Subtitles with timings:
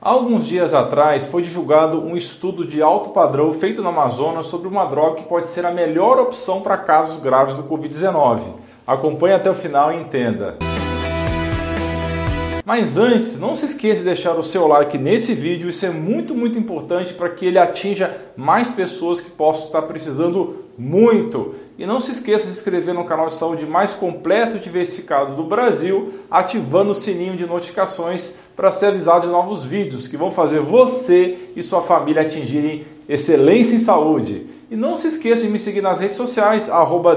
[0.00, 4.84] Alguns dias atrás foi divulgado um estudo de alto padrão feito no Amazonas sobre uma
[4.84, 8.42] droga que pode ser a melhor opção para casos graves do Covid-19.
[8.86, 10.56] Acompanhe até o final e entenda.
[12.68, 16.34] Mas antes, não se esqueça de deixar o seu like nesse vídeo, isso é muito,
[16.34, 21.54] muito importante para que ele atinja mais pessoas que possam estar precisando muito.
[21.78, 25.34] E não se esqueça de se inscrever no canal de saúde mais completo e diversificado
[25.34, 30.30] do Brasil, ativando o sininho de notificações para ser avisado de novos vídeos que vão
[30.30, 34.46] fazer você e sua família atingirem excelência em saúde.
[34.70, 37.16] E não se esqueça de me seguir nas redes sociais, arroba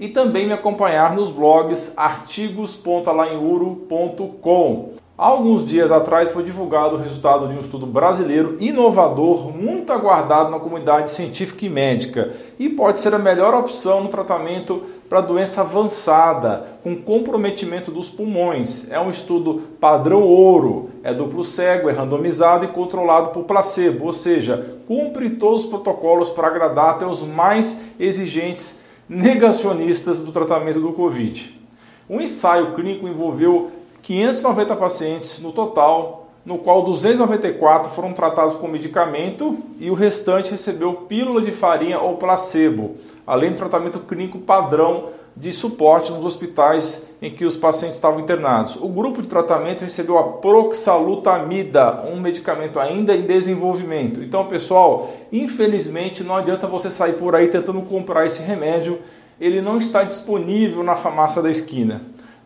[0.00, 4.94] e também me acompanhar nos blogs artigos.alainuro.com.
[5.18, 10.58] Alguns dias atrás foi divulgado o resultado de um estudo brasileiro inovador, muito aguardado na
[10.58, 16.68] comunidade científica e médica, e pode ser a melhor opção no tratamento para doença avançada,
[16.82, 18.90] com comprometimento dos pulmões.
[18.90, 24.14] É um estudo padrão ouro, é duplo cego, é randomizado e controlado por placebo, ou
[24.14, 30.92] seja, cumpre todos os protocolos para agradar até os mais exigentes negacionistas do tratamento do
[30.92, 31.60] Covid.
[32.08, 33.72] Um ensaio clínico envolveu
[34.02, 40.92] 590 pacientes no total, no qual 294 foram tratados com medicamento e o restante recebeu
[40.94, 42.94] pílula de farinha ou placebo,
[43.26, 48.76] além do tratamento clínico padrão de suporte nos hospitais em que os pacientes estavam internados.
[48.76, 54.22] O grupo de tratamento recebeu a proxalutamida, um medicamento ainda em desenvolvimento.
[54.22, 58.98] Então, pessoal, infelizmente não adianta você sair por aí tentando comprar esse remédio,
[59.40, 62.02] ele não está disponível na farmácia da esquina.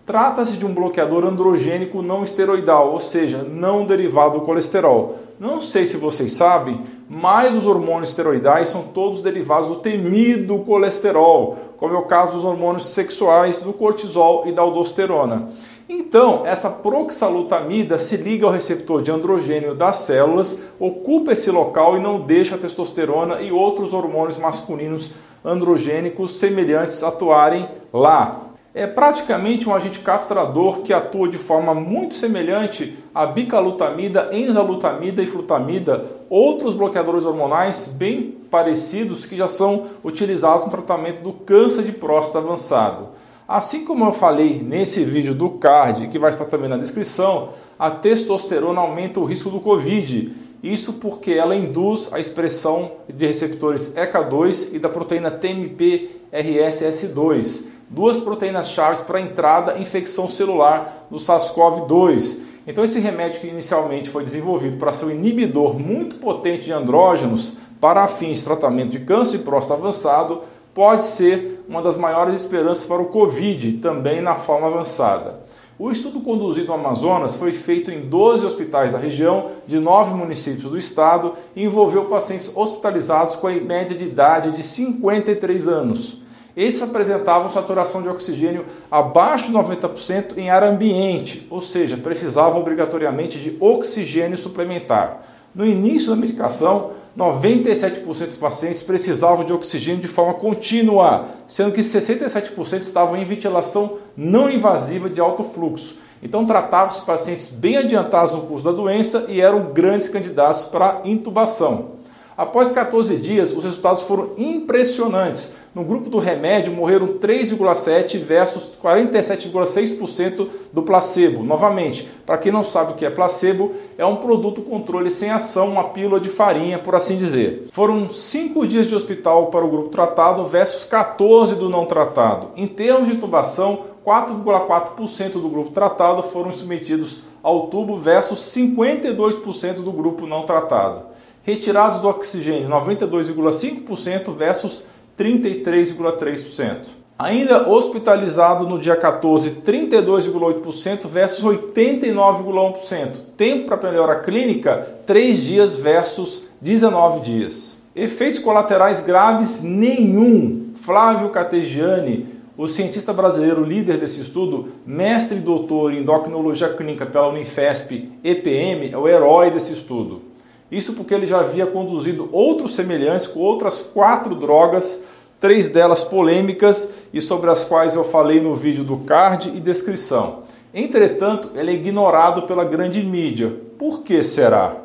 [0.06, 5.18] Trata-se de um bloqueador androgênico não esteroidal, ou seja, não derivado do colesterol.
[5.38, 11.56] Não sei se vocês sabem, mas os hormônios esteroidais são todos derivados do temido colesterol,
[11.76, 15.48] como é o caso dos hormônios sexuais, do cortisol e da aldosterona.
[15.88, 22.00] Então, essa proxalutamida se liga ao receptor de androgênio das células, ocupa esse local e
[22.00, 25.14] não deixa a testosterona e outros hormônios masculinos
[25.44, 28.43] androgênicos semelhantes atuarem lá
[28.74, 35.28] é praticamente um agente castrador que atua de forma muito semelhante à bicalutamida, enzalutamida e
[35.28, 41.92] flutamida, outros bloqueadores hormonais bem parecidos que já são utilizados no tratamento do câncer de
[41.92, 43.10] próstata avançado.
[43.46, 47.92] Assim como eu falei nesse vídeo do CARD, que vai estar também na descrição, a
[47.92, 50.34] testosterona aumenta o risco do COVID.
[50.62, 58.70] Isso porque ela induz a expressão de receptores ECA2 e da proteína TMP-RSS2 duas proteínas
[58.70, 62.38] chaves para entrada e infecção celular do SARS-CoV-2.
[62.66, 67.54] Então esse remédio que inicialmente foi desenvolvido para ser um inibidor muito potente de andrógenos
[67.80, 72.86] para fins de tratamento de câncer de próstata avançado, pode ser uma das maiores esperanças
[72.86, 75.40] para o COVID, também na forma avançada.
[75.78, 80.70] O estudo conduzido no Amazonas foi feito em 12 hospitais da região, de 9 municípios
[80.70, 86.23] do estado, e envolveu pacientes hospitalizados com a média de idade de 53 anos.
[86.56, 93.40] Esses apresentavam saturação de oxigênio abaixo de 90% em ar ambiente, ou seja, precisavam obrigatoriamente
[93.40, 95.22] de oxigênio suplementar.
[95.52, 101.80] No início da medicação, 97% dos pacientes precisavam de oxigênio de forma contínua, sendo que
[101.80, 105.96] 67% estavam em ventilação não invasiva de alto fluxo.
[106.22, 111.92] Então tratavam-se pacientes bem adiantados no curso da doença e eram grandes candidatos para intubação.
[112.36, 115.54] Após 14 dias, os resultados foram impressionantes.
[115.72, 121.44] No grupo do remédio morreram 3,7 versus 47,6% do placebo.
[121.44, 125.70] Novamente, para quem não sabe o que é placebo, é um produto controle sem ação,
[125.70, 127.68] uma pílula de farinha, por assim dizer.
[127.70, 132.48] Foram 5 dias de hospital para o grupo tratado versus 14 do não tratado.
[132.56, 139.92] Em termos de intubação, 4,4% do grupo tratado foram submetidos ao tubo versus 52% do
[139.92, 141.13] grupo não tratado
[141.44, 144.82] retirados do oxigênio 92,5% versus
[145.16, 146.86] 33,3%.
[147.16, 153.18] Ainda hospitalizado no dia 14, 32,8% versus 89,1%.
[153.36, 157.78] Tempo para melhora clínica, 3 dias versus 19 dias.
[157.94, 160.72] Efeitos colaterais graves nenhum.
[160.74, 162.26] Flávio Categiani,
[162.56, 168.90] o cientista brasileiro líder desse estudo, mestre e doutor em endocrinologia clínica pela Unifesp EPM,
[168.90, 170.33] é o herói desse estudo.
[170.74, 175.04] Isso porque ele já havia conduzido outros semelhantes com outras quatro drogas,
[175.38, 180.40] três delas polêmicas e sobre as quais eu falei no vídeo do card e descrição.
[180.74, 183.54] Entretanto, ele é ignorado pela grande mídia.
[183.78, 184.78] Por que será?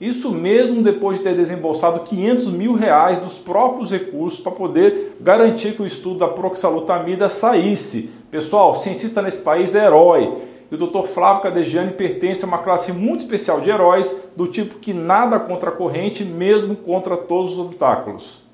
[0.00, 5.74] Isso mesmo depois de ter desembolsado 500 mil reais dos próprios recursos para poder garantir
[5.76, 8.10] que o estudo da proxalutamida saísse.
[8.32, 10.55] Pessoal, cientista nesse país é herói.
[10.70, 11.02] E o Dr.
[11.02, 15.70] Flávio Cadegiani pertence a uma classe muito especial de heróis, do tipo que nada contra
[15.70, 18.44] a corrente, mesmo contra todos os obstáculos.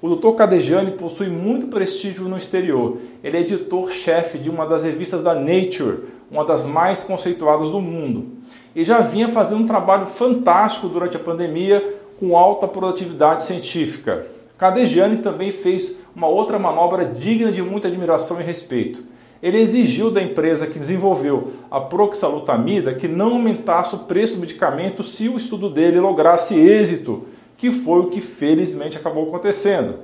[0.00, 0.32] O Dr.
[0.32, 2.98] Cadegiani possui muito prestígio no exterior.
[3.22, 8.26] Ele é editor-chefe de uma das revistas da Nature, uma das mais conceituadas do mundo.
[8.74, 14.26] E já vinha fazendo um trabalho fantástico durante a pandemia, com alta produtividade científica.
[14.58, 20.22] Cadegiani também fez uma outra manobra digna de muita admiração e respeito ele exigiu da
[20.22, 25.68] empresa que desenvolveu a proxalutamida que não aumentasse o preço do medicamento se o estudo
[25.68, 27.24] dele lograsse êxito,
[27.56, 29.94] que foi o que felizmente acabou acontecendo.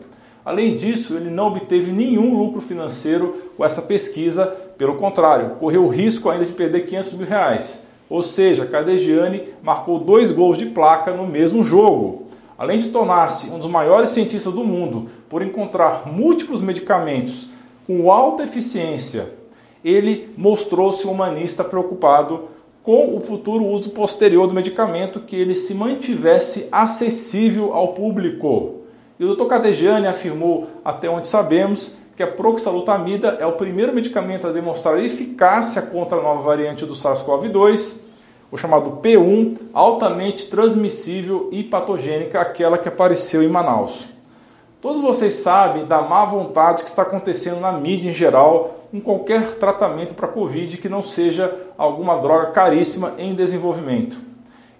[0.45, 4.47] Além disso, ele não obteve nenhum lucro financeiro com essa pesquisa,
[4.77, 7.87] pelo contrário, correu o risco ainda de perder 500 mil reais.
[8.09, 12.27] Ou seja, Cadegiani marcou dois gols de placa no mesmo jogo.
[12.57, 17.51] Além de tornar-se um dos maiores cientistas do mundo por encontrar múltiplos medicamentos
[17.89, 19.33] com alta eficiência,
[19.83, 22.51] ele mostrou-se um humanista preocupado
[22.83, 28.81] com o futuro uso posterior do medicamento, que ele se mantivesse acessível ao público.
[29.19, 29.47] E o Dr.
[29.47, 35.81] Cadegiani afirmou, até onde sabemos, que a proxalutamida é o primeiro medicamento a demonstrar eficácia
[35.81, 38.01] contra a nova variante do SARS-CoV-2,
[38.53, 44.18] o chamado P1, altamente transmissível e patogênica, aquela que apareceu em Manaus.
[44.81, 49.57] Todos vocês sabem da má vontade que está acontecendo na mídia em geral com qualquer
[49.57, 54.21] tratamento para Covid que não seja alguma droga caríssima em desenvolvimento.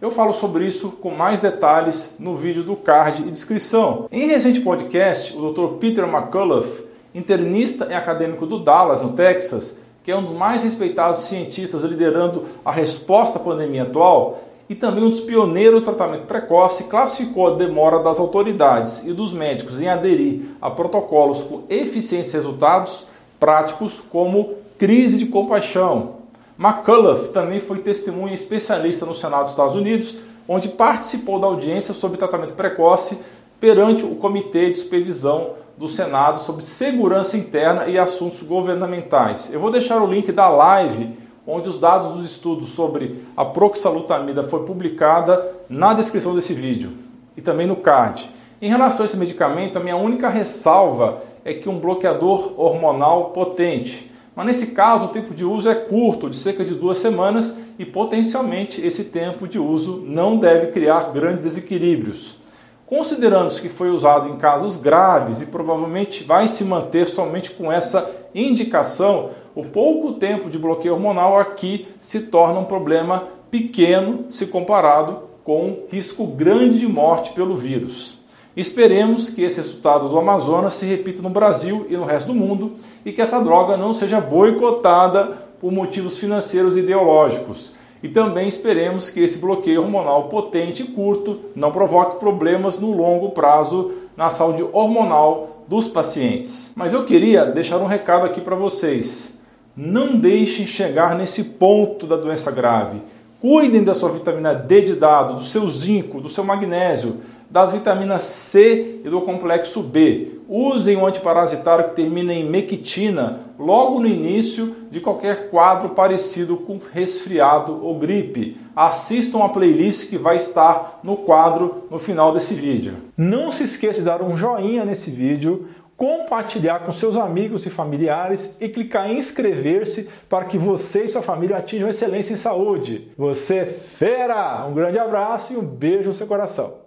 [0.01, 4.07] Eu falo sobre isso com mais detalhes no vídeo do card e descrição.
[4.13, 5.79] Em recente podcast, o Dr.
[5.81, 11.23] Peter McCullough, internista e acadêmico do Dallas, no Texas, que é um dos mais respeitados
[11.23, 14.39] cientistas liderando a resposta à pandemia atual,
[14.69, 19.33] e também um dos pioneiros do tratamento precoce, classificou a demora das autoridades e dos
[19.33, 23.07] médicos em aderir a protocolos com eficientes resultados
[23.41, 26.17] práticos como crise de compaixão.
[26.59, 30.17] McCullough também foi testemunha especialista no Senado dos Estados Unidos,
[30.47, 33.19] onde participou da audiência sobre tratamento precoce
[33.61, 39.51] perante o Comitê de Supervisão do Senado sobre Segurança Interna e Assuntos Governamentais.
[39.53, 41.17] Eu vou deixar o link da live
[41.51, 46.93] onde os dados dos estudos sobre a proxalutamida foi publicada na descrição desse vídeo
[47.35, 48.31] e também no card.
[48.61, 54.11] Em relação a esse medicamento, a minha única ressalva é que um bloqueador hormonal potente.
[54.37, 57.85] Mas nesse caso, o tempo de uso é curto, de cerca de duas semanas, e
[57.87, 62.37] potencialmente esse tempo de uso não deve criar grandes desequilíbrios.
[62.85, 68.11] Considerando que foi usado em casos graves e provavelmente vai se manter somente com essa
[68.35, 75.23] indicação, o pouco tempo de bloqueio hormonal aqui se torna um problema pequeno se comparado
[75.43, 78.21] com risco grande de morte pelo vírus.
[78.57, 82.75] Esperemos que esse resultado do Amazonas se repita no Brasil e no resto do mundo
[83.05, 87.73] e que essa droga não seja boicotada por motivos financeiros e ideológicos.
[88.01, 93.31] E também esperemos que esse bloqueio hormonal potente e curto não provoque problemas no longo
[93.31, 96.71] prazo na saúde hormonal dos pacientes.
[96.77, 99.37] Mas eu queria deixar um recado aqui para vocês.
[99.81, 103.01] Não deixem chegar nesse ponto da doença grave.
[103.41, 108.23] Cuidem da sua vitamina D de dado, do seu zinco, do seu magnésio, das vitaminas
[108.23, 110.33] C e do complexo B.
[110.49, 116.79] Usem o antiparasitário que termina em mequitina logo no início de qualquer quadro parecido com
[116.93, 118.57] resfriado ou gripe.
[118.75, 122.95] Assistam a playlist que vai estar no quadro no final desse vídeo.
[123.17, 128.57] Não se esqueça de dar um joinha nesse vídeo compartilhar com seus amigos e familiares
[128.61, 133.11] e clicar em inscrever-se para que você e sua família atinjam excelência em saúde.
[133.19, 134.65] Você é fera!
[134.65, 136.87] Um grande abraço e um beijo no seu coração.